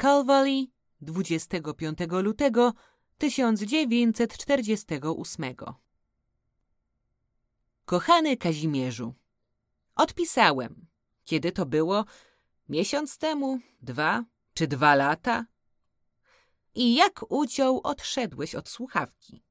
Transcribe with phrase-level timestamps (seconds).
[0.00, 0.66] Calvary
[1.00, 2.72] 25 lutego
[3.18, 5.54] 1948
[7.84, 9.14] Kochany Kazimierzu,
[9.96, 10.86] odpisałem.
[11.24, 12.04] Kiedy to było?
[12.68, 13.58] Miesiąc temu?
[13.82, 14.24] Dwa?
[14.54, 15.46] Czy dwa lata?
[16.74, 19.42] I jak uciął odszedłeś od słuchawki.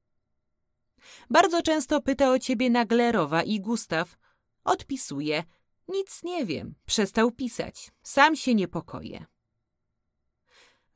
[1.30, 4.18] Bardzo często pyta o ciebie Naglerowa i Gustaw.
[4.64, 5.44] Odpisuje.
[5.88, 6.74] Nic nie wiem.
[6.86, 7.90] Przestał pisać.
[8.02, 9.26] Sam się niepokoję.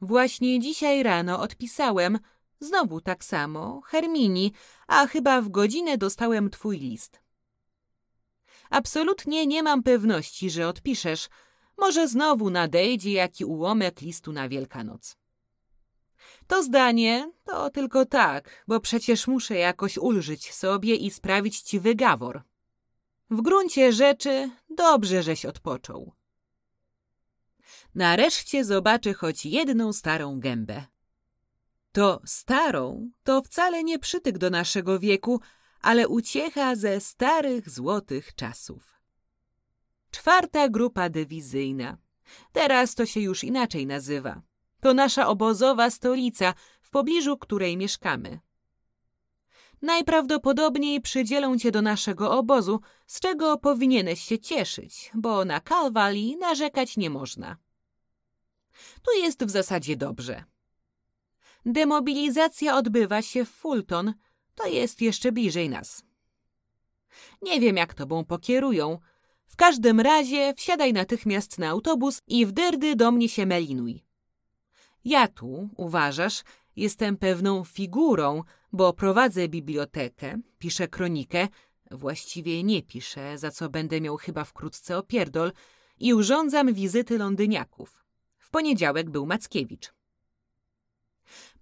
[0.03, 2.19] Właśnie dzisiaj rano odpisałem,
[2.61, 4.53] znowu tak samo, Hermini,
[4.87, 7.21] a chyba w godzinę dostałem twój list.
[8.71, 11.29] Absolutnie nie mam pewności, że odpiszesz.
[11.79, 15.17] Może znowu nadejdzie jaki ułomek listu na Wielkanoc.
[16.47, 22.43] To zdanie to tylko tak, bo przecież muszę jakoś ulżyć sobie i sprawić ci wygawor.
[23.31, 26.13] W gruncie rzeczy dobrze, żeś odpoczął.
[27.95, 30.85] Nareszcie zobaczę choć jedną starą gębę.
[31.93, 35.41] To starą to wcale nie przytyk do naszego wieku,
[35.81, 38.95] ale uciecha ze starych złotych czasów.
[40.11, 41.99] Czwarta grupa dywizyjna.
[42.53, 44.43] Teraz to się już inaczej nazywa.
[44.81, 48.41] To nasza obozowa stolica, w pobliżu której mieszkamy.
[49.83, 56.97] Najprawdopodobniej przydzielą cię do naszego obozu, z czego powinieneś się cieszyć, bo na Kalwali narzekać
[56.97, 57.57] nie można.
[59.03, 60.45] Tu jest w zasadzie dobrze.
[61.67, 64.15] Demobilizacja odbywa się w Fulton,
[64.55, 66.05] to jest jeszcze bliżej nas.
[67.43, 68.99] Nie wiem, jak tobą pokierują.
[69.47, 74.05] W każdym razie wsiadaj natychmiast na autobus i w dyrdy do mnie się melinuj.
[75.05, 76.43] Ja tu, uważasz,
[76.77, 81.49] jestem pewną figurą, bo prowadzę bibliotekę, piszę kronikę,
[81.91, 85.53] właściwie nie piszę, za co będę miał chyba wkrótce opierdol,
[85.99, 88.02] i urządzam wizyty londyniaków.
[88.53, 89.95] Poniedziałek był Mackiewicz.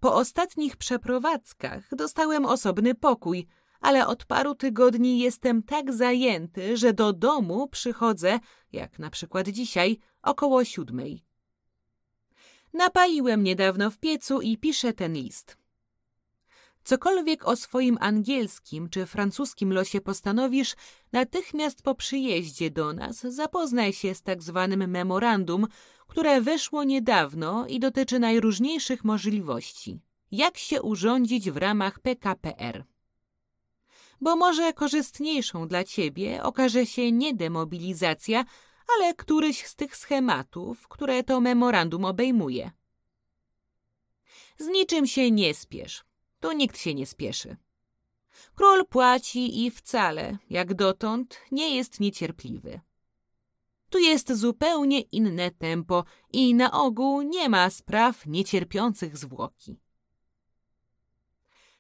[0.01, 3.47] Po ostatnich przeprowadzkach dostałem osobny pokój,
[3.81, 8.41] ale od paru tygodni jestem tak zajęty, że do domu przychodzę,
[8.73, 11.25] jak na przykład dzisiaj, około siódmej.
[12.73, 15.57] Napaliłem niedawno w piecu i piszę ten list.
[16.85, 20.75] Cokolwiek o swoim angielskim czy francuskim losie postanowisz,
[21.13, 25.67] natychmiast po przyjeździe do nas zapoznaj się z tak zwanym memorandum,
[26.11, 30.01] które weszło niedawno i dotyczy najróżniejszych możliwości.
[30.33, 32.85] Jak się urządzić w ramach PKPR?
[34.21, 38.45] Bo może korzystniejszą dla ciebie okaże się nie demobilizacja,
[38.97, 42.71] ale któryś z tych schematów, które to memorandum obejmuje.
[44.59, 46.05] Z niczym się nie spiesz.
[46.41, 47.57] Tu nikt się nie spieszy.
[48.55, 52.81] Król płaci i wcale, jak dotąd, nie jest niecierpliwy.
[53.91, 59.81] Tu jest zupełnie inne tempo i na ogół nie ma spraw niecierpiących zwłoki.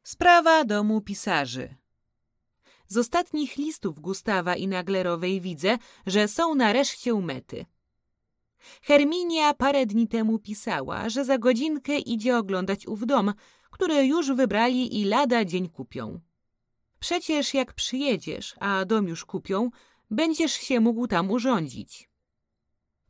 [0.03, 1.75] Sprawa domu pisarzy.
[2.87, 7.67] Z ostatnich listów Gustawa i Naglerowej widzę, że są nareszcie u mety.
[8.83, 13.35] Herminia parę dni temu pisała, że za godzinkę idzie oglądać ów dom,
[13.71, 16.21] który już wybrali i lada dzień kupią.
[17.01, 19.71] Przecież jak przyjedziesz, a dom już kupią,
[20.11, 22.11] będziesz się mógł tam urządzić.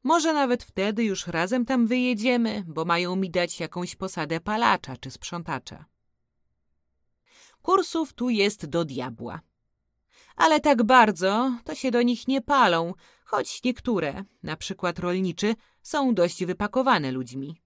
[0.02, 5.10] Może nawet wtedy już razem tam wyjedziemy, bo mają mi dać jakąś posadę palacza czy
[5.10, 5.84] sprzątacza.
[7.62, 9.40] Kursów tu jest do diabła.
[10.36, 12.94] Ale tak bardzo to się do nich nie palą,
[13.24, 17.62] choć niektóre, na przykład rolniczy, są dość wypakowane ludźmi.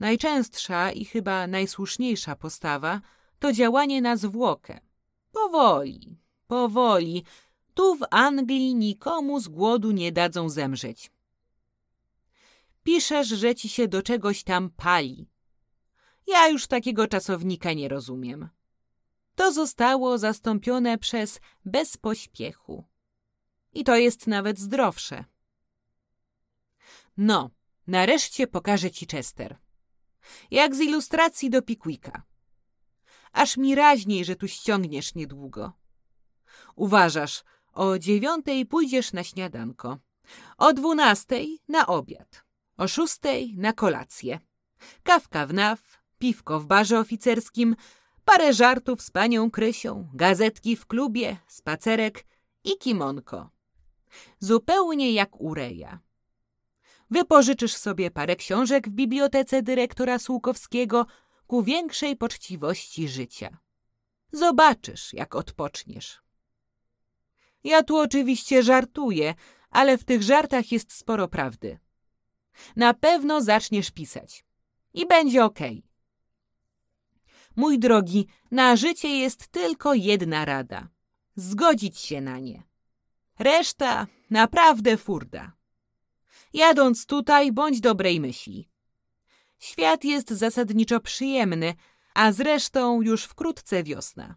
[0.00, 3.00] Najczęstsza i chyba najsłuszniejsza postawa
[3.38, 4.80] to działanie na zwłokę.
[5.32, 7.24] Powoli, powoli,
[7.78, 11.10] Tu w Anglii nikomu z głodu nie dadzą zemrzeć.
[12.82, 15.28] Piszesz, że ci się do czegoś tam pali.
[16.26, 18.48] Ja już takiego czasownika nie rozumiem.
[19.34, 22.84] To zostało zastąpione przez bez pośpiechu.
[23.72, 25.24] I to jest nawet zdrowsze.
[27.16, 27.50] No,
[27.86, 29.56] nareszcie pokażę ci Chester.
[30.50, 32.22] Jak z ilustracji do Pickwicka.
[33.32, 35.72] Aż mi raźniej, że tu ściągniesz niedługo.
[36.76, 37.44] Uważasz,
[37.78, 39.98] o dziewiątej pójdziesz na śniadanko,
[40.58, 42.44] o dwunastej na obiad,
[42.76, 44.38] o szóstej na kolację.
[45.02, 47.76] Kawka w naw, piwko w barze oficerskim,
[48.24, 52.26] parę żartów z panią Krysią, gazetki w klubie, spacerek
[52.64, 53.50] i kimonko.
[54.38, 55.98] Zupełnie jak u Reja.
[57.10, 61.06] Wypożyczysz sobie parę książek w bibliotece dyrektora Słukowskiego
[61.46, 63.58] ku większej poczciwości życia.
[64.32, 66.27] Zobaczysz, jak odpoczniesz.
[67.68, 69.34] Ja tu oczywiście żartuję,
[69.70, 71.78] ale w tych żartach jest sporo prawdy.
[72.76, 74.44] Na pewno zaczniesz pisać.
[74.94, 75.44] I będzie.
[75.44, 75.82] Okay.
[77.56, 80.88] Mój drogi, na życie jest tylko jedna rada.
[81.36, 82.62] Zgodzić się na nie.
[83.38, 85.52] Reszta naprawdę furda.
[86.52, 88.68] Jadąc tutaj, bądź dobrej myśli.
[89.58, 91.74] Świat jest zasadniczo przyjemny,
[92.14, 94.36] a zresztą już wkrótce wiosna.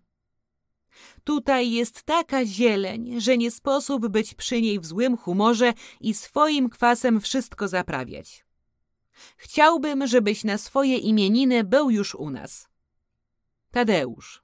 [1.23, 6.69] Tutaj jest taka zieleń, że nie sposób być przy niej w złym humorze i swoim
[6.69, 8.45] kwasem wszystko zaprawiać.
[9.37, 12.67] Chciałbym, żebyś na swoje imieniny był już u nas.
[13.71, 14.43] Tadeusz.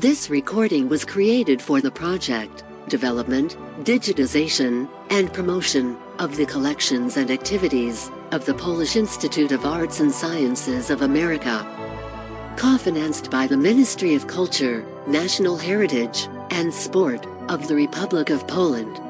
[0.00, 7.30] This recording was created for the project, development, digitization, and promotion of the collections and
[7.30, 11.64] activities of the Polish Institute of Arts and Sciences of America.
[12.56, 19.00] Co-financed by the Ministry of Culture, National Heritage, and Sport of the Republic of Poland.